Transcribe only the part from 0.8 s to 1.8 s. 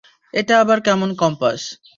কেমন কম্পাস।